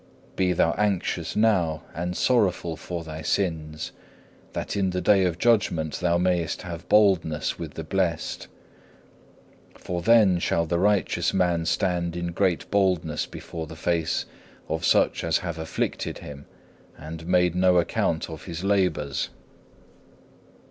Be 0.35 0.51
thou 0.53 0.71
anxious 0.79 1.35
now 1.35 1.83
and 1.93 2.17
sorrowful 2.17 2.75
for 2.75 3.03
thy 3.03 3.21
sins, 3.21 3.91
that 4.53 4.75
in 4.75 4.89
the 4.89 4.99
day 4.99 5.25
of 5.25 5.37
judgment 5.37 5.99
thou 5.99 6.17
mayest 6.17 6.63
have 6.63 6.89
boldness 6.89 7.59
with 7.59 7.75
the 7.75 7.83
blessed. 7.83 8.47
For 9.75 10.01
then 10.01 10.39
shall 10.39 10.65
the 10.65 10.79
righteous 10.79 11.35
man 11.35 11.67
stand 11.67 12.15
in 12.15 12.31
great 12.31 12.71
boldness 12.71 13.27
before 13.27 13.67
the 13.67 13.75
face 13.75 14.25
of 14.67 14.83
such 14.83 15.23
as 15.23 15.37
have 15.37 15.59
afflicted 15.59 16.17
him 16.17 16.47
and 16.97 17.27
made 17.27 17.53
no 17.53 17.77
account 17.77 18.27
of 18.27 18.45
his 18.45 18.63
labours. 18.63 19.29